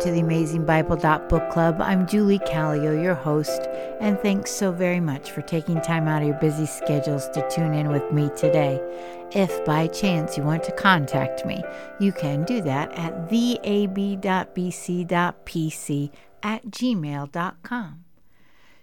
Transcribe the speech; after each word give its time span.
to 0.00 0.10
the 0.10 0.20
Amazing 0.20 0.64
Bible 0.64 0.96
Book 0.96 1.50
Club. 1.50 1.76
I'm 1.78 2.06
Julie 2.06 2.38
Callio, 2.38 2.98
your 2.98 3.14
host, 3.14 3.60
and 4.00 4.18
thanks 4.20 4.50
so 4.50 4.72
very 4.72 4.98
much 4.98 5.30
for 5.30 5.42
taking 5.42 5.78
time 5.82 6.08
out 6.08 6.22
of 6.22 6.28
your 6.28 6.38
busy 6.38 6.64
schedules 6.64 7.28
to 7.30 7.46
tune 7.50 7.74
in 7.74 7.90
with 7.90 8.10
me 8.10 8.30
today. 8.34 8.80
If 9.32 9.62
by 9.66 9.88
chance 9.88 10.38
you 10.38 10.42
want 10.42 10.62
to 10.64 10.72
contact 10.72 11.44
me, 11.44 11.62
you 11.98 12.12
can 12.12 12.44
do 12.44 12.62
that 12.62 12.92
at 12.92 13.28
theab.bc.pc 13.28 13.90
at 16.42 16.64
gmail.com. 16.64 18.04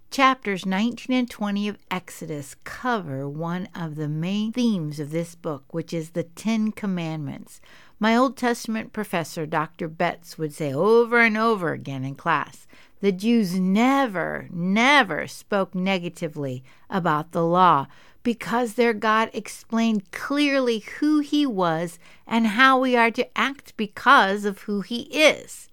Chapters 0.09 0.65
19 0.65 1.15
and 1.15 1.29
20 1.29 1.67
of 1.67 1.77
Exodus 1.91 2.55
cover 2.63 3.27
one 3.27 3.67
of 3.75 3.95
the 3.95 4.07
main 4.07 4.53
themes 4.53 4.99
of 4.99 5.09
this 5.09 5.35
book, 5.35 5.73
which 5.73 5.93
is 5.93 6.11
the 6.11 6.23
Ten 6.23 6.71
Commandments. 6.71 7.59
My 7.99 8.15
Old 8.15 8.37
Testament 8.37 8.93
professor, 8.93 9.47
Dr. 9.47 9.87
Betts, 9.87 10.37
would 10.37 10.53
say 10.53 10.71
over 10.71 11.19
and 11.19 11.35
over 11.35 11.73
again 11.73 12.03
in 12.03 12.13
class 12.13 12.67
the 12.99 13.11
Jews 13.11 13.59
never, 13.59 14.47
never 14.51 15.27
spoke 15.27 15.75
negatively 15.75 16.63
about 16.89 17.31
the 17.31 17.45
law 17.45 17.87
because 18.23 18.73
their 18.73 18.93
God 18.93 19.29
explained 19.33 20.11
clearly 20.11 20.79
who 20.99 21.19
He 21.19 21.45
was 21.45 21.99
and 22.25 22.47
how 22.47 22.79
we 22.79 22.95
are 22.95 23.11
to 23.11 23.37
act 23.37 23.77
because 23.77 24.45
of 24.45 24.61
who 24.61 24.81
He 24.81 25.03
is. 25.03 25.69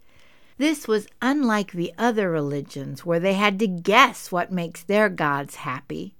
This 0.57 0.87
was 0.87 1.09
unlike 1.21 1.73
the 1.73 1.93
other 1.99 2.31
religions 2.31 3.05
where 3.05 3.21
they 3.21 3.35
had 3.35 3.59
to 3.59 3.67
guess 3.67 4.31
what 4.31 4.53
makes 4.53 4.83
their 4.83 5.09
gods 5.09 5.57
happy. 5.57 6.15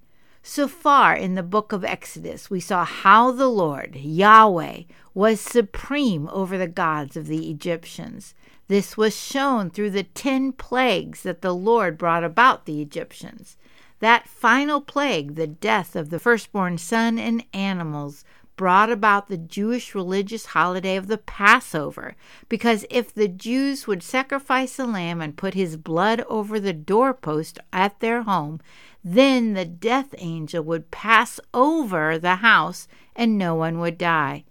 So 0.47 0.69
far 0.69 1.17
in 1.17 1.37
the 1.37 1.43
book 1.43 1.73
of 1.73 1.87
Exodus, 1.87 2.51
we 2.51 2.61
saw 2.61 2.85
how 2.85 3.31
the 3.31 3.49
Lord, 3.49 3.97
Yahweh, 3.97 4.83
was 5.15 5.41
supreme 5.41 6.29
over 6.29 6.59
the 6.59 6.69
gods 6.69 7.17
of 7.17 7.29
the 7.29 7.51
Egyptians. 7.51 8.35
This 8.69 8.95
was 8.95 9.17
shown 9.17 9.71
through 9.71 9.93
the 9.93 10.03
ten 10.03 10.53
plagues 10.53 11.23
that 11.23 11.41
the 11.41 11.55
Lord 11.55 11.97
brought 11.97 12.25
about 12.25 12.67
the 12.67 12.83
Egyptians. 12.83 13.57
That 14.01 14.29
final 14.29 14.83
plague, 14.83 15.35
the 15.37 15.47
death 15.47 15.97
of 15.97 16.11
the 16.11 16.19
firstborn 16.19 16.77
son 16.77 17.19
and 17.19 17.43
animals, 17.55 18.23
brought 18.57 18.91
about 18.91 19.29
the 19.29 19.37
Jewish 19.37 19.95
religious 19.95 20.47
holiday 20.47 20.97
of 20.97 21.07
the 21.07 21.19
Passover, 21.19 22.15
because 22.49 22.85
if 22.91 23.13
the 23.13 23.29
Jews 23.29 23.87
would 23.87 24.03
sacrifice 24.03 24.79
a 24.79 24.87
lamb 24.87 25.21
and 25.21 25.37
put 25.37 25.55
his 25.55 25.77
blood 25.77 26.21
over 26.29 26.61
the 26.61 26.73
doorpost 26.73 27.59
at 27.73 28.01
their 28.01 28.23
home, 28.23 28.61
then 29.03 29.55
the 29.55 29.65
death 29.65 30.15
angel 30.19 30.63
would 30.65 30.91
pass 30.91 31.39
over 31.53 32.19
the 32.19 32.37
house 32.37 32.89
and 33.15 33.37
no 33.37 33.55
one 33.55 33.79
would 33.81 33.99
die. 33.99 34.45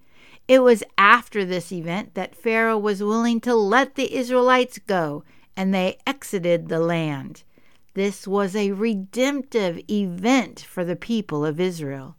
It 0.47 0.59
was 0.59 0.83
after 0.97 1.45
this 1.45 1.71
event 1.71 2.15
that 2.15 2.35
Pharaoh 2.35 2.77
was 2.77 3.01
willing 3.01 3.39
to 3.41 3.55
let 3.55 3.95
the 3.95 4.13
Israelites 4.13 4.77
go, 4.79 5.23
and 5.55 5.73
they 5.73 5.97
exited 6.05 6.67
the 6.67 6.79
land. 6.79 7.43
This 7.93 8.27
was 8.27 8.55
a 8.55 8.71
redemptive 8.71 9.79
event 9.89 10.59
for 10.59 10.83
the 10.83 10.95
people 10.95 11.45
of 11.45 11.59
Israel. 11.59 12.15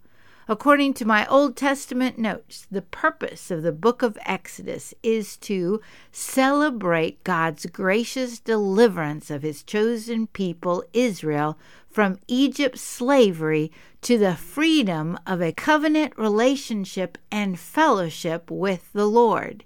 According 0.46 0.92
to 0.94 1.06
my 1.06 1.26
Old 1.26 1.56
Testament 1.56 2.18
notes, 2.18 2.66
the 2.70 2.82
purpose 2.82 3.50
of 3.50 3.62
the 3.62 3.72
book 3.72 4.02
of 4.02 4.18
Exodus 4.26 4.92
is 5.02 5.38
to 5.38 5.80
celebrate 6.12 7.24
God's 7.24 7.64
gracious 7.66 8.40
deliverance 8.40 9.30
of 9.30 9.42
his 9.42 9.62
chosen 9.62 10.26
people, 10.26 10.84
Israel, 10.92 11.58
from 11.88 12.18
Egypt's 12.28 12.82
slavery 12.82 13.72
to 14.02 14.18
the 14.18 14.34
freedom 14.34 15.18
of 15.26 15.40
a 15.40 15.52
covenant 15.52 16.12
relationship 16.18 17.16
and 17.30 17.58
fellowship 17.58 18.50
with 18.50 18.92
the 18.92 19.06
Lord. 19.06 19.64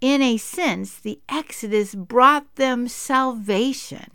In 0.00 0.22
a 0.22 0.36
sense, 0.36 0.98
the 0.98 1.20
Exodus 1.28 1.96
brought 1.96 2.54
them 2.54 2.86
salvation. 2.86 4.10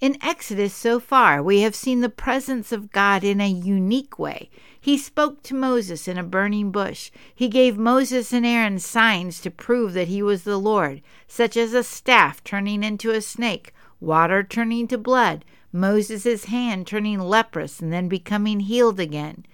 In 0.00 0.16
Exodus 0.22 0.72
so 0.72 0.98
far, 0.98 1.42
we 1.42 1.60
have 1.60 1.74
seen 1.74 2.00
the 2.00 2.08
presence 2.08 2.72
of 2.72 2.90
God 2.90 3.22
in 3.22 3.38
a 3.38 3.48
unique 3.48 4.18
way. 4.18 4.48
He 4.80 4.96
spoke 4.96 5.42
to 5.42 5.54
Moses 5.54 6.08
in 6.08 6.16
a 6.16 6.22
burning 6.22 6.70
bush. 6.70 7.10
He 7.34 7.48
gave 7.48 7.76
Moses 7.76 8.32
and 8.32 8.46
Aaron 8.46 8.78
signs 8.78 9.42
to 9.42 9.50
prove 9.50 9.92
that 9.92 10.08
he 10.08 10.22
was 10.22 10.44
the 10.44 10.56
Lord, 10.56 11.02
such 11.28 11.54
as 11.54 11.74
a 11.74 11.84
staff 11.84 12.42
turning 12.42 12.82
into 12.82 13.10
a 13.10 13.20
snake, 13.20 13.74
water 14.00 14.42
turning 14.42 14.88
to 14.88 14.96
blood, 14.96 15.44
Moses' 15.70 16.46
hand 16.46 16.86
turning 16.86 17.20
leprous 17.20 17.80
and 17.80 17.92
then 17.92 18.08
becoming 18.08 18.60
healed 18.60 18.98
again. 18.98 19.44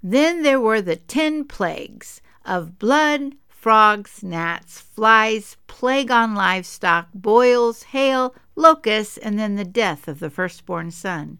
Then 0.00 0.44
there 0.44 0.60
were 0.60 0.80
the 0.80 0.94
ten 0.94 1.44
plagues 1.44 2.22
of 2.44 2.78
blood, 2.78 3.34
frogs, 3.48 4.22
gnats, 4.22 4.78
flies, 4.78 5.56
plague 5.66 6.12
on 6.12 6.36
livestock, 6.36 7.08
boils, 7.12 7.82
hail, 7.82 8.32
locusts, 8.58 9.16
and 9.16 9.38
then 9.38 9.54
the 9.54 9.64
death 9.64 10.08
of 10.08 10.18
the 10.18 10.28
firstborn 10.28 10.90
son. 10.90 11.38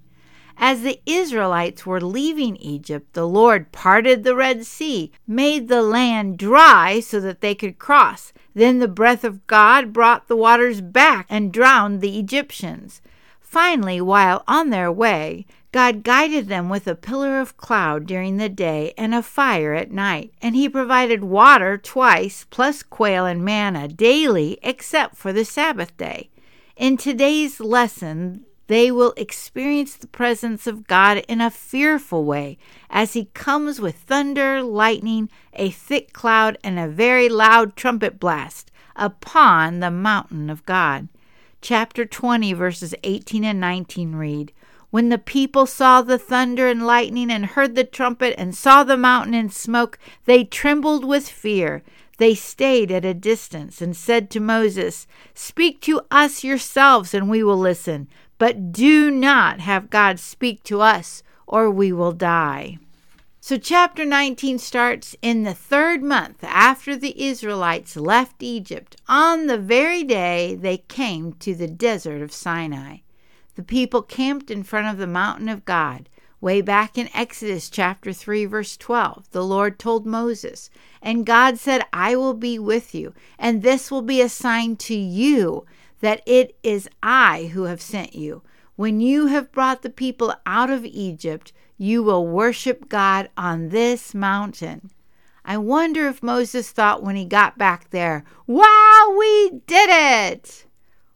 As 0.56 0.82
the 0.82 1.00
Israelites 1.06 1.86
were 1.86 2.00
leaving 2.00 2.56
Egypt, 2.56 3.12
the 3.14 3.28
Lord 3.28 3.70
parted 3.70 4.24
the 4.24 4.34
Red 4.34 4.66
Sea, 4.66 5.12
made 5.26 5.68
the 5.68 5.82
land 5.82 6.36
dry 6.36 6.98
so 6.98 7.20
that 7.20 7.40
they 7.40 7.54
could 7.54 7.78
cross. 7.78 8.32
Then 8.54 8.80
the 8.80 8.88
breath 8.88 9.22
of 9.22 9.46
God 9.46 9.92
brought 9.92 10.26
the 10.26 10.36
waters 10.36 10.80
back 10.80 11.26
and 11.28 11.52
drowned 11.52 12.00
the 12.00 12.18
Egyptians. 12.18 13.00
Finally, 13.40 14.00
while 14.00 14.42
on 14.48 14.70
their 14.70 14.90
way, 14.90 15.46
God 15.70 16.02
guided 16.02 16.48
them 16.48 16.68
with 16.68 16.88
a 16.88 16.94
pillar 16.94 17.40
of 17.40 17.56
cloud 17.56 18.06
during 18.06 18.36
the 18.36 18.48
day 18.48 18.94
and 18.98 19.14
a 19.14 19.22
fire 19.22 19.74
at 19.74 19.92
night, 19.92 20.32
and 20.42 20.56
He 20.56 20.68
provided 20.68 21.22
water 21.22 21.78
twice, 21.78 22.46
plus 22.50 22.82
quail 22.82 23.26
and 23.26 23.44
manna 23.44 23.86
daily, 23.86 24.58
except 24.62 25.16
for 25.16 25.32
the 25.32 25.44
Sabbath 25.44 25.96
day. 25.96 26.30
In 26.78 26.96
today's 26.96 27.58
lesson, 27.58 28.44
they 28.68 28.92
will 28.92 29.12
experience 29.16 29.96
the 29.96 30.06
presence 30.06 30.64
of 30.64 30.86
God 30.86 31.24
in 31.26 31.40
a 31.40 31.50
fearful 31.50 32.24
way 32.24 32.56
as 32.88 33.14
He 33.14 33.24
comes 33.34 33.80
with 33.80 33.96
thunder, 33.96 34.62
lightning, 34.62 35.28
a 35.52 35.70
thick 35.70 36.12
cloud, 36.12 36.56
and 36.62 36.78
a 36.78 36.86
very 36.86 37.28
loud 37.28 37.74
trumpet 37.74 38.20
blast 38.20 38.70
upon 38.94 39.80
the 39.80 39.90
mountain 39.90 40.48
of 40.48 40.64
God. 40.66 41.08
Chapter 41.60 42.06
20, 42.06 42.52
verses 42.52 42.94
18 43.02 43.42
and 43.42 43.58
19 43.58 44.14
read 44.14 44.52
When 44.90 45.08
the 45.08 45.18
people 45.18 45.66
saw 45.66 46.00
the 46.00 46.16
thunder 46.16 46.68
and 46.68 46.86
lightning, 46.86 47.28
and 47.28 47.44
heard 47.44 47.74
the 47.74 47.82
trumpet, 47.82 48.36
and 48.38 48.54
saw 48.54 48.84
the 48.84 48.96
mountain 48.96 49.34
in 49.34 49.50
smoke, 49.50 49.98
they 50.26 50.44
trembled 50.44 51.04
with 51.04 51.28
fear. 51.28 51.82
They 52.18 52.34
stayed 52.34 52.92
at 52.92 53.04
a 53.04 53.14
distance 53.14 53.80
and 53.80 53.96
said 53.96 54.30
to 54.30 54.40
Moses, 54.40 55.06
Speak 55.34 55.80
to 55.82 56.02
us 56.10 56.44
yourselves, 56.44 57.14
and 57.14 57.28
we 57.28 57.42
will 57.42 57.58
listen 57.58 58.08
but 58.38 58.72
do 58.72 59.10
not 59.10 59.60
have 59.60 59.90
God 59.90 60.18
speak 60.18 60.62
to 60.64 60.80
us, 60.80 61.22
or 61.46 61.70
we 61.70 61.92
will 61.92 62.12
die. 62.12 62.78
So, 63.40 63.56
chapter 63.56 64.04
19 64.04 64.58
starts 64.58 65.16
in 65.22 65.42
the 65.42 65.54
third 65.54 66.02
month 66.02 66.44
after 66.44 66.96
the 66.96 67.20
Israelites 67.20 67.96
left 67.96 68.42
Egypt, 68.42 68.96
on 69.08 69.46
the 69.46 69.58
very 69.58 70.04
day 70.04 70.54
they 70.54 70.78
came 70.78 71.32
to 71.34 71.54
the 71.54 71.66
desert 71.66 72.22
of 72.22 72.32
Sinai. 72.32 72.98
The 73.56 73.62
people 73.62 74.02
camped 74.02 74.50
in 74.50 74.62
front 74.62 74.86
of 74.86 74.98
the 74.98 75.06
mountain 75.06 75.48
of 75.48 75.64
God. 75.64 76.08
Way 76.40 76.60
back 76.60 76.96
in 76.96 77.08
Exodus 77.12 77.68
chapter 77.68 78.12
3, 78.12 78.44
verse 78.44 78.76
12, 78.76 79.28
the 79.32 79.44
Lord 79.44 79.76
told 79.76 80.06
Moses, 80.06 80.70
And 81.02 81.26
God 81.26 81.58
said, 81.58 81.84
I 81.92 82.14
will 82.14 82.34
be 82.34 82.60
with 82.60 82.94
you, 82.94 83.12
and 83.40 83.62
this 83.62 83.90
will 83.90 84.02
be 84.02 84.20
a 84.20 84.28
sign 84.28 84.76
to 84.76 84.94
you 84.94 85.66
that 86.00 86.22
it 86.26 86.56
is 86.62 86.88
I 87.02 87.50
who 87.52 87.64
have 87.64 87.82
sent 87.82 88.14
you. 88.14 88.42
When 88.76 89.00
you 89.00 89.26
have 89.26 89.50
brought 89.50 89.82
the 89.82 89.90
people 89.90 90.32
out 90.46 90.70
of 90.70 90.84
Egypt, 90.84 91.52
you 91.76 92.04
will 92.04 92.24
worship 92.24 92.88
God 92.88 93.30
on 93.36 93.70
this 93.70 94.14
mountain. 94.14 94.92
I 95.44 95.56
wonder 95.56 96.06
if 96.06 96.22
Moses 96.22 96.70
thought 96.70 97.02
when 97.02 97.16
he 97.16 97.24
got 97.24 97.58
back 97.58 97.90
there, 97.90 98.24
Wow, 98.46 99.16
we 99.18 99.60
did 99.66 99.88
it! 99.90 100.66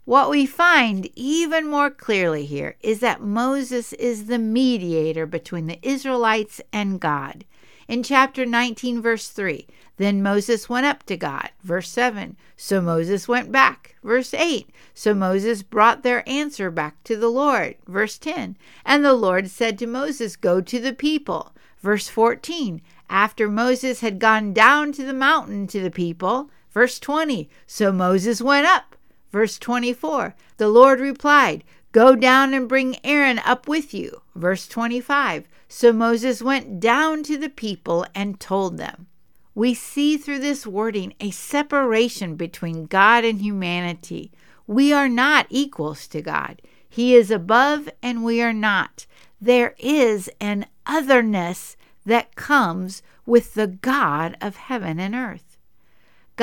What 0.05 0.31
we 0.31 0.47
find 0.47 1.09
even 1.15 1.69
more 1.69 1.89
clearly 1.89 2.45
here 2.45 2.75
is 2.81 2.99
that 3.01 3.23
Moses 3.23 3.93
is 3.93 4.27
the 4.27 4.39
mediator 4.39 5.27
between 5.27 5.67
the 5.67 5.79
Israelites 5.81 6.61
and 6.73 6.99
God. 6.99 7.45
In 7.87 8.03
chapter 8.03 8.45
19, 8.45 9.01
verse 9.01 9.29
3, 9.29 9.65
then 9.99 10.21
Moses 10.21 10.69
went 10.69 10.87
up 10.87 11.05
to 11.05 11.17
God. 11.17 11.51
Verse 11.63 11.89
7, 11.89 12.37
so 12.57 12.81
Moses 12.81 13.29
went 13.29 13.53
back. 13.53 13.95
Verse 14.03 14.35
8, 14.35 14.71
so 14.93 15.15
Moses 15.15 15.63
brought 15.63 16.03
their 16.03 16.29
answer 16.29 16.69
back 16.69 17.05
to 17.05 17.17
the 17.17 17.29
Lord. 17.29 17.77
Verse 17.87 18.19
10, 18.19 18.57
and 18.85 19.05
the 19.05 19.13
Lord 19.13 19.51
said 19.51 19.79
to 19.79 19.87
Moses, 19.87 20.35
Go 20.35 20.61
to 20.61 20.81
the 20.81 20.93
people. 20.93 21.53
Verse 21.81 22.09
14, 22.09 22.83
after 23.09 23.49
Moses 23.49 24.01
had 24.01 24.19
gone 24.19 24.53
down 24.53 24.91
to 24.93 25.05
the 25.05 25.13
mountain 25.13 25.69
to 25.69 25.81
the 25.81 25.93
people. 25.93 26.51
Verse 26.73 26.99
20, 26.99 27.49
so 27.69 27.93
Moses 27.93 28.43
went 28.43 28.67
up. 28.67 28.92
Verse 29.33 29.59
24, 29.59 30.35
the 30.59 30.69
Lord 30.69 31.01
replied, 31.01 31.65
Go 31.91 32.15
down 32.15 32.55
and 32.55 32.69
bring 32.69 32.97
Aaron 33.05 33.39
up 33.41 33.67
with 33.67 33.93
you. 33.93 34.23
Verse 34.35 34.69
25, 34.69 35.49
so 35.69 35.93
Moses 35.93 36.43
went 36.43 36.81
down 36.81 37.23
to 37.25 37.37
the 37.39 37.49
people 37.49 38.07
and 38.15 38.39
told 38.39 38.79
them. 38.79 39.07
we 39.55 39.75
see 39.75 40.17
through 40.17 40.39
this 40.39 40.67
wording 40.67 41.13
a 41.21 41.31
separation 41.31 42.37
between 42.37 42.87
God 42.87 43.25
and 43.25 43.41
humanity. 43.41 44.33
We 44.67 44.93
are 44.93 45.09
not 45.09 45.47
equals 45.51 46.07
to 46.09 46.23
God. 46.23 46.63
He 46.89 47.15
is 47.15 47.31
above 47.31 47.89
and 48.03 48.25
we 48.25 48.41
are 48.43 48.53
not. 48.53 49.07
There 49.41 49.75
is 49.79 50.31
an 50.41 50.67
otherness 50.87 51.77
that 52.07 52.35
comes 52.35 53.03
with 53.27 53.55
the 53.55 53.67
God 53.67 54.37
of 54.41 54.57
heaven 54.57 54.99
and 54.99 55.15
earth. 55.15 55.52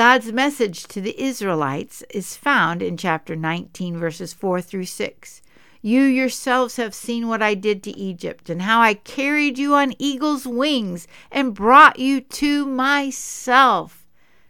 God's 0.00 0.32
message 0.32 0.84
to 0.84 1.02
the 1.02 1.22
Israelites 1.22 2.02
is 2.08 2.34
found 2.34 2.80
in 2.80 2.96
chapter 2.96 3.36
19, 3.36 3.98
verses 3.98 4.32
4 4.32 4.62
through 4.62 4.86
6. 4.86 5.42
You 5.82 6.00
yourselves 6.00 6.76
have 6.76 6.94
seen 6.94 7.28
what 7.28 7.42
I 7.42 7.52
did 7.52 7.82
to 7.82 7.90
Egypt, 7.90 8.48
and 8.48 8.62
how 8.62 8.80
I 8.80 8.94
carried 8.94 9.58
you 9.58 9.74
on 9.74 9.92
eagle's 9.98 10.46
wings 10.46 11.06
and 11.30 11.52
brought 11.52 11.98
you 11.98 12.22
to 12.22 12.64
myself. 12.64 14.06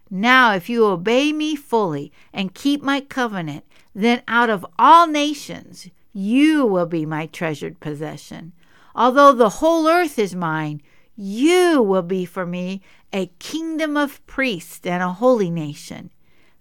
Now, 0.08 0.54
if 0.54 0.68
you 0.68 0.86
obey 0.86 1.32
me 1.32 1.56
fully 1.56 2.12
and 2.32 2.54
keep 2.54 2.80
my 2.80 3.00
covenant, 3.00 3.64
then 3.92 4.22
out 4.28 4.50
of 4.50 4.64
all 4.78 5.08
nations 5.08 5.88
you 6.12 6.64
will 6.64 6.86
be 6.86 7.04
my 7.04 7.26
treasured 7.26 7.80
possession. 7.80 8.52
Although 8.94 9.32
the 9.32 9.48
whole 9.58 9.88
earth 9.88 10.16
is 10.16 10.32
mine, 10.32 10.80
you 11.16 11.82
will 11.82 12.02
be 12.02 12.24
for 12.24 12.46
me 12.46 12.80
a 13.12 13.26
kingdom 13.38 13.96
of 13.96 14.24
priests 14.26 14.86
and 14.86 15.02
a 15.02 15.12
holy 15.12 15.50
nation. 15.50 16.10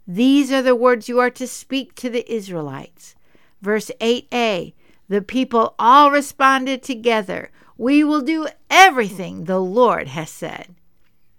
These 0.08 0.52
are 0.52 0.62
the 0.62 0.76
words 0.76 1.08
you 1.08 1.20
are 1.20 1.30
to 1.32 1.48
speak 1.48 1.94
to 1.96 2.10
the 2.10 2.32
Israelites. 2.32 3.16
Verse 3.62 3.92
8a 4.02 4.74
The 5.08 5.22
people 5.22 5.76
all 5.78 6.12
responded 6.12 6.82
together, 6.82 7.52
We 7.78 8.04
will 8.04 8.22
do 8.22 8.48
everything 8.70 9.46
the 9.46 9.60
Lord 9.60 10.08
has 10.08 10.30
said. 10.30 10.76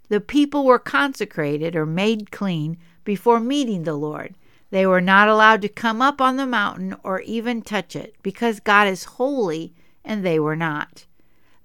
The 0.09 0.21
people 0.21 0.65
were 0.65 0.79
consecrated 0.79 1.75
or 1.75 1.87
made 1.87 2.31
clean 2.31 2.79
before 3.05 3.41
meeting 3.41 3.85
the 3.85 3.95
Lord. 3.95 4.35
They 4.71 4.87
were 4.87 5.01
not 5.01 5.29
allowed 5.29 5.62
to 5.62 5.69
come 5.69 6.01
up 6.01 6.21
on 6.21 6.37
the 6.37 6.47
mountain 6.47 6.95
or 7.03 7.21
even 7.23 7.62
touch 7.62 7.97
it, 7.97 8.15
because 8.23 8.61
God 8.61 8.87
is 8.87 9.05
holy 9.05 9.75
and 10.05 10.25
they 10.25 10.39
were 10.39 10.57
not. 10.57 11.07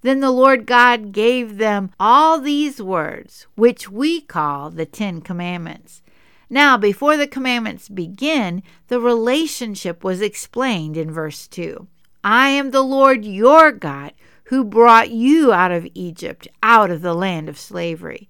Then 0.06 0.20
the 0.20 0.30
Lord 0.30 0.66
God 0.66 1.10
gave 1.10 1.58
them 1.58 1.90
all 1.98 2.38
these 2.38 2.80
words, 2.80 3.48
which 3.56 3.90
we 3.90 4.20
call 4.20 4.70
the 4.70 4.86
Ten 4.86 5.20
Commandments. 5.20 6.00
Now, 6.48 6.76
before 6.76 7.16
the 7.16 7.26
commandments 7.26 7.88
begin, 7.88 8.62
the 8.86 9.00
relationship 9.00 10.04
was 10.04 10.20
explained 10.22 10.96
in 10.96 11.10
verse 11.10 11.48
2. 11.48 11.88
I 12.22 12.50
am 12.50 12.70
the 12.70 12.84
Lord 12.84 13.24
your 13.24 13.72
God 13.72 14.12
who 14.44 14.62
brought 14.62 15.10
you 15.10 15.52
out 15.52 15.72
of 15.72 15.88
Egypt, 15.92 16.46
out 16.62 16.92
of 16.92 17.02
the 17.02 17.12
land 17.12 17.48
of 17.48 17.58
slavery. 17.58 18.28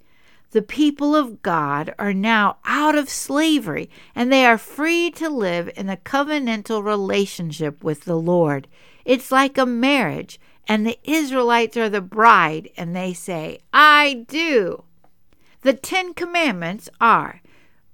The 0.53 0.63
people 0.63 1.15
of 1.15 1.43
God 1.43 1.95
are 1.99 2.15
now 2.15 2.57
out 2.65 2.95
of 2.95 3.11
slavery 3.11 3.91
and 4.15 4.33
they 4.33 4.47
are 4.47 4.57
free 4.57 5.11
to 5.11 5.29
live 5.29 5.71
in 5.77 5.91
a 5.91 5.99
covenantal 5.99 6.83
relationship 6.83 7.85
with 7.85 8.05
the 8.05 8.17
Lord. 8.17 8.67
It's 9.05 9.31
like 9.31 9.59
a 9.59 9.67
marriage, 9.67 10.41
and 10.69 10.87
the 10.87 10.99
Israelites 11.05 11.77
are 11.77 11.89
the 11.89 12.01
bride, 12.01 12.71
and 12.77 12.95
they 12.95 13.13
say, 13.13 13.61
I 13.73 14.25
do. 14.29 14.85
The 15.63 15.75
Ten 15.75 16.15
Commandments 16.15 16.89
are 17.01 17.41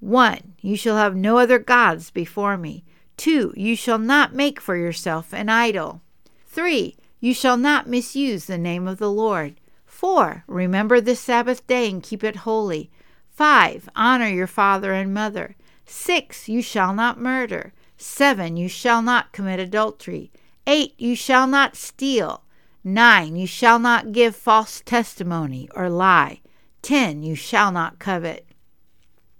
1. 0.00 0.54
You 0.60 0.76
shall 0.76 0.96
have 0.96 1.14
no 1.14 1.38
other 1.38 1.58
gods 1.58 2.10
before 2.10 2.56
me. 2.56 2.84
2. 3.16 3.54
You 3.56 3.76
shall 3.76 3.98
not 3.98 4.34
make 4.34 4.60
for 4.60 4.76
yourself 4.76 5.32
an 5.32 5.48
idol. 5.48 6.00
3. 6.46 6.96
You 7.20 7.32
shall 7.32 7.56
not 7.56 7.88
misuse 7.88 8.46
the 8.46 8.58
name 8.58 8.88
of 8.88 8.98
the 8.98 9.10
Lord. 9.10 9.60
4. 9.86 10.44
Remember 10.46 11.00
the 11.00 11.14
Sabbath 11.14 11.66
day 11.66 11.88
and 11.88 12.02
keep 12.02 12.24
it 12.24 12.36
holy. 12.36 12.90
5. 13.30 13.88
Honor 13.94 14.28
your 14.28 14.46
father 14.46 14.92
and 14.92 15.14
mother. 15.14 15.56
6. 15.86 16.48
You 16.48 16.62
shall 16.62 16.92
not 16.92 17.20
murder. 17.20 17.72
7. 17.96 18.56
You 18.56 18.68
shall 18.68 19.02
not 19.02 19.32
commit 19.32 19.60
adultery. 19.60 20.32
8. 20.66 20.94
You 20.98 21.14
shall 21.14 21.46
not 21.46 21.76
steal. 21.76 22.42
9. 22.84 23.36
You 23.36 23.46
shall 23.46 23.78
not 23.78 24.12
give 24.12 24.34
false 24.34 24.82
testimony 24.84 25.68
or 25.74 25.88
lie. 25.88 26.40
10. 26.82 27.22
You 27.22 27.36
shall 27.36 27.70
not 27.70 27.98
covet. 27.98 28.46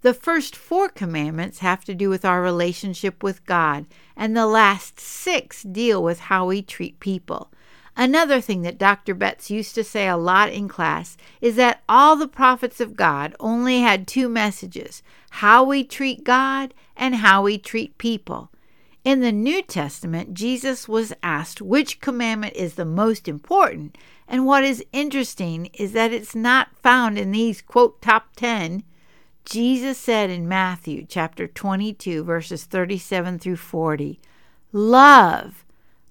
The 0.02 0.14
first 0.14 0.56
four 0.56 0.88
commandments 0.88 1.60
have 1.60 1.84
to 1.84 1.94
do 1.94 2.08
with 2.08 2.24
our 2.24 2.42
relationship 2.42 3.22
with 3.22 3.46
God, 3.46 3.86
and 4.16 4.36
the 4.36 4.46
last 4.46 4.98
six 4.98 5.62
deal 5.62 6.02
with 6.02 6.20
how 6.20 6.46
we 6.46 6.60
treat 6.62 6.98
people. 7.00 7.52
Another 7.96 8.40
thing 8.40 8.62
that 8.62 8.78
Dr. 8.78 9.14
Betts 9.14 9.50
used 9.50 9.74
to 9.74 9.84
say 9.84 10.08
a 10.08 10.16
lot 10.16 10.50
in 10.50 10.66
class 10.66 11.16
is 11.40 11.56
that 11.56 11.82
all 11.88 12.16
the 12.16 12.26
prophets 12.26 12.80
of 12.80 12.96
God 12.96 13.34
only 13.38 13.80
had 13.80 14.08
two 14.08 14.28
messages 14.28 15.02
how 15.36 15.64
we 15.64 15.84
treat 15.84 16.24
God 16.24 16.74
and 16.96 17.16
how 17.16 17.42
we 17.42 17.58
treat 17.58 17.96
people. 17.98 18.50
In 19.04 19.20
the 19.20 19.32
New 19.32 19.62
Testament, 19.62 20.32
Jesus 20.32 20.88
was 20.88 21.12
asked 21.25 21.60
which 21.60 22.00
commandment 22.00 22.54
is 22.54 22.75
the 22.75 22.84
most 22.84 23.26
important, 23.26 23.99
and 24.28 24.46
what 24.46 24.62
is 24.62 24.84
interesting 24.93 25.66
is 25.75 25.93
that 25.93 26.12
it's 26.12 26.37
not 26.37 26.76
found 26.76 27.19
in 27.19 27.32
these 27.32 27.62
quote 27.62 28.00
top 28.00 28.37
10 28.37 28.84
Jesus 29.44 29.99
said 29.99 30.31
in 30.31 30.49
Matthew 30.49 31.04
chapter 31.04 31.49
22, 31.49 32.22
verses 32.22 32.64
37 32.64 33.40
through 33.40 33.56
40, 33.56 34.20
Love, 34.70 35.64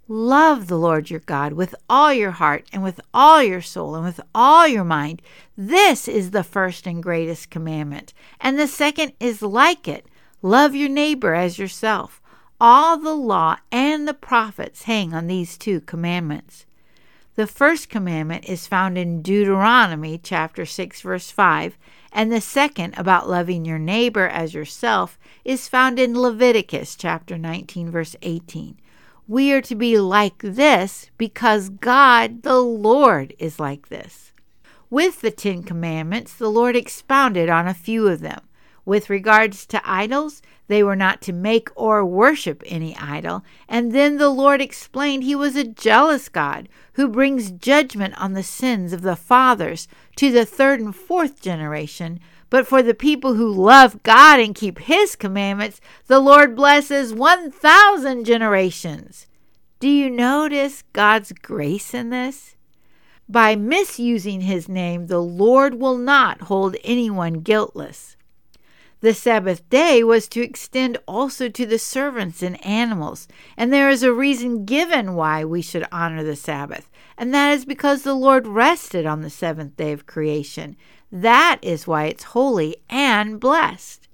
love 0.08 0.68
the 0.68 0.78
Lord 0.78 1.10
your 1.10 1.22
God 1.22 1.54
with 1.54 1.74
all 1.90 2.12
your 2.12 2.32
heart 2.32 2.68
and 2.74 2.84
with 2.84 3.00
all 3.14 3.42
your 3.42 3.62
soul 3.62 3.96
and 3.96 4.04
with 4.04 4.20
all 4.36 4.68
your 4.68 4.84
mind. 4.84 5.22
This 5.56 6.10
is 6.10 6.32
the 6.32 6.44
first 6.44 6.86
and 6.86 7.02
greatest 7.02 7.50
commandment. 7.50 8.14
And 8.42 8.60
the 8.60 8.68
second 8.68 9.14
is 9.20 9.42
like 9.42 9.88
it 9.88 10.06
love 10.42 10.76
your 10.76 10.90
neighbor 10.90 11.34
as 11.34 11.58
yourself. 11.58 12.21
All 12.64 12.96
the 12.96 13.16
law 13.16 13.58
and 13.72 14.08
the 14.08 14.14
prophets 14.14 14.84
hang 14.84 15.16
on 15.16 15.26
these 15.26 15.58
two 15.58 15.82
commandments. 15.82 16.68
The 17.34 17.48
first 17.48 17.90
commandment 17.90 18.46
is 18.46 18.68
found 18.68 19.00
in 19.00 19.24
Deuteronomy 19.24 20.20
chapter 20.22 20.68
6 20.68 21.02
verse 21.02 21.32
5 21.32 21.76
and 22.12 22.32
the 22.32 22.40
second, 22.40 22.94
about 22.98 23.28
loving 23.28 23.66
your 23.66 23.80
neighbor 23.80 24.28
as 24.28 24.54
yourself, 24.54 25.18
is 25.44 25.68
found 25.68 25.98
in 25.98 26.20
Leviticus 26.20 26.96
chapter 26.96 27.36
19, 27.36 27.90
verse 27.90 28.16
18. 28.22 28.78
We 29.28 29.52
are 29.54 29.62
to 29.62 29.76
be 29.76 29.98
like 29.98 30.38
this 30.40 31.10
because 31.18 31.70
God, 31.70 32.44
the 32.44 32.60
Lord, 32.60 33.34
is 33.40 33.60
like 33.60 33.90
this. 33.90 34.34
With 34.92 35.22
the 35.22 35.32
Ten 35.32 35.64
Commandments, 35.64 36.36
the 36.36 36.52
Lord 36.52 36.76
expounded 36.76 37.50
on 37.50 37.66
a 37.66 37.74
few 37.74 38.08
of 38.08 38.20
them. 38.20 38.42
With 38.86 39.10
regards 39.10 39.66
to 39.68 39.82
idols, 39.84 40.42
they 40.68 40.84
were 40.84 40.96
not 40.96 41.22
to 41.24 41.34
make 41.34 41.70
or 41.76 42.06
worship 42.06 42.64
any 42.66 42.96
idol. 42.98 43.44
And 43.68 43.92
then 43.92 44.18
the 44.18 44.30
Lord 44.30 44.62
explained 44.62 45.24
he 45.24 45.36
was 45.36 45.56
a 45.56 45.64
jealous 45.64 46.30
God 46.30 46.70
who 46.94 47.08
brings 47.08 47.52
judgment 47.52 48.20
on 48.20 48.34
the 48.34 48.44
sins 48.44 48.94
of 48.94 49.02
the 49.02 49.16
fathers 49.16 49.88
to 50.16 50.32
the 50.32 50.46
third 50.46 50.80
and 50.80 50.96
fourth 50.96 51.42
generation. 51.42 52.20
But 52.50 52.68
for 52.68 52.82
the 52.82 52.94
people 52.94 53.36
who 53.36 53.52
love 53.52 54.04
God 54.04 54.40
and 54.40 54.56
keep 54.56 54.80
his 54.80 55.16
commandments, 55.16 55.80
the 56.08 56.20
Lord 56.20 56.56
blesses 56.56 57.14
1,000 57.14 58.26
generations. 58.26 59.28
Do 59.80 59.90
you 59.90 60.10
notice 60.10 60.84
God's 60.94 61.32
grace 61.32 61.94
in 61.94 62.10
this? 62.10 62.56
By 63.28 63.56
misusing 63.56 64.42
his 64.42 64.68
name, 64.68 65.08
the 65.08 65.22
Lord 65.22 65.80
will 65.80 65.98
not 65.98 66.42
hold 66.42 66.76
anyone 66.84 67.42
guiltless. 67.42 68.18
The 69.02 69.16
Sabbath 69.16 69.68
day 69.68 70.04
was 70.04 70.28
to 70.28 70.44
extend 70.44 71.00
also 71.08 71.50
to 71.50 71.66
the 71.66 71.80
servants 71.80 72.44
and 72.44 72.64
animals, 72.64 73.28
and 73.58 73.74
there 73.74 73.90
is 73.90 74.04
a 74.04 74.14
reason 74.14 74.64
given 74.64 75.16
why 75.16 75.44
we 75.44 75.64
should 75.64 75.88
honor 75.92 76.24
the 76.24 76.36
Sabbath, 76.36 76.88
and 77.18 77.34
that 77.34 77.52
is 77.52 77.66
because 77.66 78.04
the 78.04 78.14
Lord 78.14 78.46
rested 78.46 79.08
on 79.08 79.22
the 79.22 79.32
seventh 79.32 79.76
day 79.76 79.92
of 79.92 80.06
creation. 80.06 80.78
That 81.12 81.58
is 81.64 81.88
why 81.88 82.06
it's 82.06 82.26
holy 82.26 82.78
and 82.92 83.40
blessed. 83.40 84.08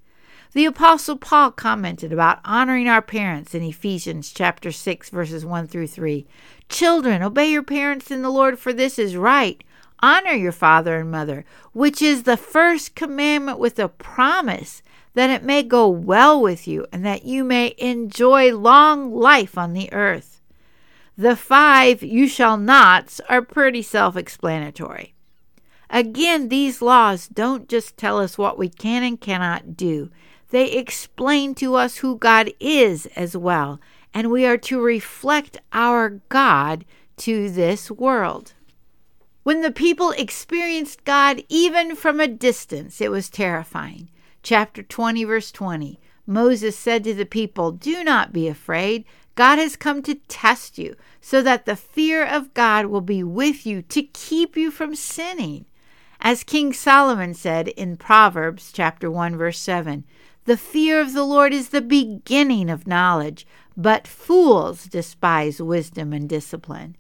The 0.53 0.65
apostle 0.65 1.17
Paul 1.17 1.51
commented 1.51 2.13
about 2.13 2.39
honoring 2.45 2.87
our 2.87 3.01
parents 3.01 3.53
in 3.53 3.63
Ephesians 3.63 4.31
chapter 4.31 4.71
6 4.71 5.09
verses 5.09 5.45
1 5.45 5.67
through 5.67 5.87
3. 5.87 6.25
Children, 6.69 7.21
obey 7.21 7.51
your 7.51 7.61
parents 7.61 8.09
in 8.09 8.21
the 8.21 8.29
Lord 8.29 8.57
for 8.57 8.71
this 8.71 8.97
is 8.97 9.17
right. 9.17 9.61
Honor 9.99 10.33
your 10.33 10.51
father 10.51 10.99
and 10.99 11.11
mother, 11.11 11.45
which 11.73 12.01
is 12.01 12.23
the 12.23 12.37
first 12.37 12.95
commandment 12.95 13.59
with 13.59 13.79
a 13.79 13.89
promise 13.89 14.81
that 15.13 15.29
it 15.29 15.43
may 15.43 15.63
go 15.63 15.89
well 15.89 16.39
with 16.39 16.67
you 16.67 16.85
and 16.91 17.05
that 17.05 17.25
you 17.25 17.43
may 17.43 17.73
enjoy 17.77 18.55
long 18.55 19.13
life 19.13 19.57
on 19.57 19.73
the 19.73 19.91
earth. 19.91 20.41
The 21.17 21.35
five 21.35 22.03
you 22.03 22.27
shall 22.27 22.57
nots 22.57 23.19
are 23.27 23.41
pretty 23.41 23.81
self 23.81 24.15
explanatory. 24.15 25.15
Again, 25.89 26.49
these 26.49 26.81
laws 26.81 27.27
don't 27.27 27.67
just 27.67 27.97
tell 27.97 28.19
us 28.19 28.37
what 28.37 28.57
we 28.57 28.69
can 28.69 29.03
and 29.03 29.19
cannot 29.19 29.75
do, 29.75 30.11
they 30.49 30.71
explain 30.71 31.55
to 31.55 31.75
us 31.75 31.97
who 31.97 32.17
God 32.17 32.51
is 32.59 33.05
as 33.15 33.35
well, 33.35 33.81
and 34.13 34.31
we 34.31 34.45
are 34.45 34.57
to 34.57 34.79
reflect 34.79 35.57
our 35.73 36.21
God 36.29 36.85
to 37.17 37.49
this 37.49 37.91
world. 37.91 38.53
When 39.47 39.61
the 39.61 39.71
people 39.71 40.11
experienced 40.11 41.05
God 41.05 41.41
even 41.47 41.95
from 41.95 42.19
a 42.19 42.27
distance, 42.27 42.99
it 42.99 43.09
was 43.09 43.29
terrifying. 43.29 44.09
Chapter 44.43 44.83
20, 44.83 45.23
verse 45.23 45.53
20 45.53 46.01
Moses 46.25 46.77
said 46.77 47.05
to 47.05 47.13
the 47.13 47.25
people, 47.25 47.71
Do 47.71 48.03
not 48.03 48.33
be 48.33 48.49
afraid. 48.49 49.05
God 49.35 49.57
has 49.57 49.77
come 49.77 50.01
to 50.01 50.15
test 50.15 50.77
you, 50.77 50.97
so 51.21 51.41
that 51.43 51.65
the 51.65 51.77
fear 51.77 52.25
of 52.25 52.53
God 52.53 52.87
will 52.87 52.99
be 52.99 53.23
with 53.23 53.65
you 53.65 53.81
to 53.83 54.03
keep 54.03 54.57
you 54.57 54.69
from 54.69 54.95
sinning. 54.95 55.65
As 56.19 56.43
King 56.43 56.73
Solomon 56.73 57.33
said 57.33 57.69
in 57.69 57.95
Proverbs 57.95 58.73
chapter 58.73 59.09
1 59.09 59.37
verse 59.37 59.59
7, 59.59 60.03
the 60.43 60.57
fear 60.57 60.99
of 60.99 61.13
the 61.13 61.23
Lord 61.23 61.53
is 61.53 61.69
the 61.69 61.79
beginning 61.79 62.69
of 62.69 62.85
knowledge, 62.85 63.47
but 63.77 64.07
fools 64.09 64.87
despise 64.87 65.61
wisdom 65.61 66.11
and 66.11 66.27
discipline. 66.27 66.97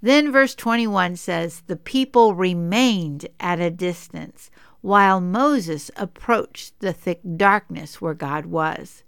Then 0.00 0.30
verse 0.30 0.54
21 0.54 1.16
says, 1.16 1.62
The 1.66 1.76
people 1.76 2.34
remained 2.34 3.26
at 3.40 3.60
a 3.60 3.70
distance 3.70 4.50
while 4.80 5.20
Moses 5.20 5.90
approached 5.96 6.78
the 6.78 6.92
thick 6.92 7.20
darkness 7.36 8.00
where 8.00 8.14
God 8.14 8.46
was. 8.46 9.02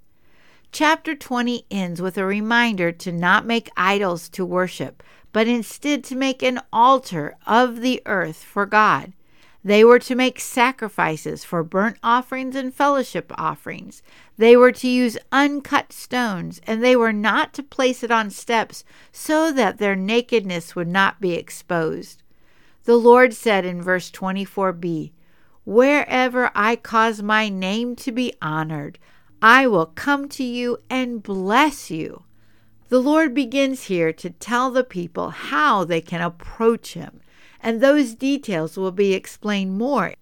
Chapter 0.72 1.14
20 1.14 1.66
ends 1.70 2.02
with 2.02 2.18
a 2.18 2.24
reminder 2.24 2.92
to 2.92 3.12
not 3.12 3.46
make 3.46 3.70
idols 3.76 4.28
to 4.30 4.44
worship, 4.44 5.02
but 5.32 5.48
instead 5.48 6.02
to 6.04 6.16
make 6.16 6.42
an 6.42 6.60
altar 6.72 7.36
of 7.46 7.80
the 7.80 8.02
earth 8.06 8.42
for 8.42 8.66
God. 8.66 9.12
They 9.62 9.84
were 9.84 9.98
to 10.00 10.14
make 10.14 10.40
sacrifices 10.40 11.44
for 11.44 11.62
burnt 11.62 11.98
offerings 12.02 12.56
and 12.56 12.72
fellowship 12.72 13.30
offerings. 13.36 14.02
They 14.38 14.56
were 14.56 14.72
to 14.72 14.88
use 14.88 15.18
uncut 15.30 15.92
stones, 15.92 16.62
and 16.66 16.82
they 16.82 16.96
were 16.96 17.12
not 17.12 17.52
to 17.54 17.62
place 17.62 18.02
it 18.02 18.10
on 18.10 18.30
steps 18.30 18.84
so 19.12 19.52
that 19.52 19.76
their 19.76 19.94
nakedness 19.94 20.74
would 20.74 20.88
not 20.88 21.20
be 21.20 21.34
exposed. 21.34 22.22
The 22.84 22.96
Lord 22.96 23.34
said 23.34 23.66
in 23.66 23.82
verse 23.82 24.10
24b, 24.10 25.12
Wherever 25.66 26.50
I 26.54 26.76
cause 26.76 27.22
my 27.22 27.50
name 27.50 27.94
to 27.96 28.12
be 28.12 28.32
honored, 28.40 28.98
I 29.42 29.66
will 29.66 29.86
come 29.86 30.28
to 30.30 30.42
you 30.42 30.78
and 30.88 31.22
bless 31.22 31.90
you. 31.90 32.24
The 32.88 32.98
Lord 32.98 33.34
begins 33.34 33.84
here 33.84 34.12
to 34.14 34.30
tell 34.30 34.70
the 34.70 34.84
people 34.84 35.30
how 35.30 35.84
they 35.84 36.00
can 36.00 36.22
approach 36.22 36.94
Him 36.94 37.20
and 37.62 37.80
those 37.80 38.14
details 38.14 38.76
will 38.76 38.92
be 38.92 39.14
explained 39.14 39.78
more. 39.78 40.14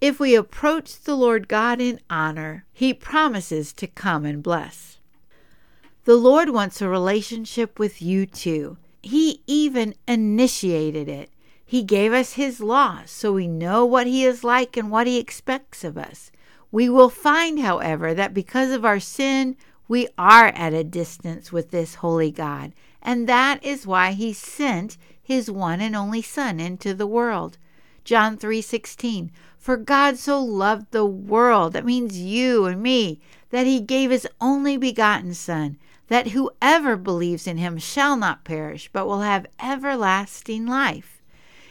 If 0.00 0.20
we 0.20 0.34
approach 0.34 1.00
the 1.00 1.16
Lord 1.16 1.48
God 1.48 1.80
in 1.80 2.00
honor, 2.08 2.64
He 2.72 2.94
promises 2.94 3.72
to 3.74 3.86
come 3.86 4.24
and 4.24 4.42
bless. 4.42 4.98
The 6.04 6.16
Lord 6.16 6.50
wants 6.50 6.80
a 6.80 6.88
relationship 6.88 7.78
with 7.78 8.00
you 8.00 8.24
too. 8.24 8.76
He 9.02 9.42
even 9.46 9.94
initiated 10.06 11.08
it. 11.08 11.30
He 11.64 11.82
gave 11.82 12.12
us 12.12 12.34
His 12.34 12.60
law 12.60 13.02
so 13.06 13.32
we 13.32 13.46
know 13.46 13.84
what 13.84 14.06
He 14.06 14.24
is 14.24 14.42
like 14.44 14.76
and 14.76 14.90
what 14.90 15.06
He 15.06 15.18
expects 15.18 15.84
of 15.84 15.98
us. 15.98 16.30
We 16.70 16.88
will 16.88 17.10
find, 17.10 17.60
however, 17.60 18.14
that 18.14 18.32
because 18.32 18.70
of 18.70 18.84
our 18.84 19.00
sin, 19.00 19.56
we 19.88 20.08
are 20.16 20.48
at 20.48 20.74
a 20.74 20.84
distance 20.84 21.50
with 21.50 21.70
this 21.70 21.96
holy 21.96 22.30
God, 22.30 22.72
and 23.02 23.28
that 23.28 23.62
is 23.64 23.86
why 23.86 24.12
He 24.12 24.32
sent 24.32 24.96
his 25.28 25.50
one 25.50 25.78
and 25.78 25.94
only 25.94 26.22
son 26.22 26.58
into 26.58 26.94
the 26.94 27.06
world. 27.06 27.58
John 28.02 28.38
3:16 28.38 29.28
For 29.58 29.76
God 29.76 30.16
so 30.16 30.42
loved 30.42 30.90
the 30.90 31.04
world 31.04 31.74
that 31.74 31.84
means 31.84 32.16
you 32.16 32.64
and 32.64 32.82
me 32.82 33.20
that 33.50 33.66
he 33.66 33.78
gave 33.78 34.10
his 34.10 34.26
only 34.40 34.78
begotten 34.78 35.34
son 35.34 35.76
that 36.06 36.28
whoever 36.28 36.96
believes 36.96 37.46
in 37.46 37.58
him 37.58 37.76
shall 37.76 38.16
not 38.16 38.42
perish 38.42 38.88
but 38.90 39.06
will 39.06 39.20
have 39.20 39.44
everlasting 39.62 40.64
life. 40.64 41.20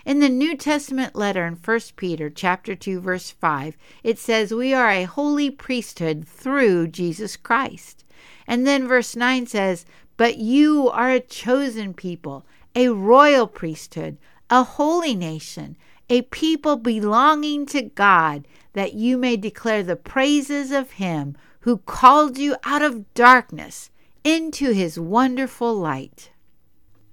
In 0.05 0.19
the 0.19 0.29
New 0.29 0.55
Testament 0.55 1.15
letter 1.15 1.43
in 1.47 1.55
1 1.55 1.79
Peter 1.95 2.29
chapter 2.29 2.75
2 2.75 2.99
verse 2.99 3.31
5, 3.31 3.75
it 4.03 4.19
says 4.19 4.53
we 4.53 4.71
are 4.71 4.91
a 4.91 5.05
holy 5.05 5.49
priesthood 5.49 6.27
through 6.27 6.89
Jesus 6.89 7.35
Christ. 7.35 8.03
And 8.45 8.67
then 8.67 8.87
verse 8.87 9.15
9 9.15 9.47
says, 9.47 9.87
"But 10.15 10.37
you 10.37 10.91
are 10.91 11.09
a 11.09 11.19
chosen 11.19 11.95
people, 11.95 12.45
a 12.77 12.89
royal 12.89 13.47
priesthood, 13.47 14.19
a 14.51 14.63
holy 14.63 15.15
nation, 15.15 15.75
a 16.11 16.21
people 16.21 16.75
belonging 16.77 17.65
to 17.65 17.81
God, 17.81 18.47
that 18.73 18.93
you 18.93 19.17
may 19.17 19.35
declare 19.35 19.81
the 19.81 19.95
praises 19.95 20.71
of 20.71 20.91
him 20.91 21.35
who 21.61 21.79
called 21.79 22.37
you 22.37 22.55
out 22.63 22.83
of 22.83 23.11
darkness 23.15 23.89
into 24.23 24.73
his 24.73 24.99
wonderful 24.99 25.73
light. 25.73 26.29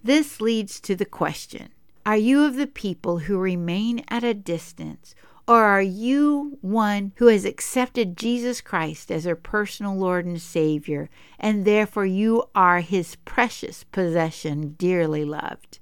This 0.03 0.39
leads 0.39 0.79
to 0.81 0.95
the 0.95 1.07
question 1.07 1.71
Are 2.05 2.19
you 2.19 2.45
of 2.45 2.57
the 2.57 2.67
people 2.67 3.21
who 3.21 3.39
remain 3.39 4.05
at 4.09 4.23
a 4.23 4.35
distance, 4.35 5.15
or 5.47 5.63
are 5.63 5.83
you 5.83 6.59
one 6.63 7.13
who 7.17 7.27
has 7.27 7.45
accepted 7.45 8.17
Jesus 8.17 8.61
Christ 8.61 9.11
as 9.11 9.27
your 9.27 9.37
personal 9.37 9.95
Lord 9.95 10.25
and 10.25 10.41
Savior, 10.41 11.11
and 11.39 11.65
therefore 11.65 12.07
you 12.07 12.45
are 12.55 12.81
his 12.81 13.17
precious 13.25 13.85
possession, 13.85 14.75
dearly 14.79 15.25
loved? 15.25 15.81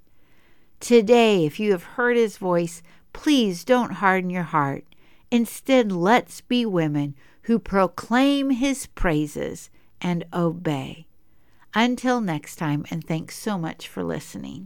Today, 0.79 1.45
if 1.45 1.61
you 1.61 1.71
have 1.71 1.83
heard 1.83 2.17
his 2.17 2.37
voice, 2.37 2.83
please 3.13 3.63
don't 3.63 3.93
harden 3.93 4.29
your 4.29 4.43
heart. 4.43 4.83
Instead, 5.31 5.91
let's 5.91 6.41
be 6.41 6.65
women 6.65 7.15
who 7.43 7.57
proclaim 7.57 8.49
his 8.49 8.87
praises 8.87 9.69
and 10.01 10.25
obey. 10.33 11.07
Until 11.73 12.21
next 12.21 12.57
time, 12.57 12.85
and 12.91 13.03
thanks 13.03 13.37
so 13.37 13.57
much 13.57 13.87
for 13.87 14.03
listening. 14.03 14.61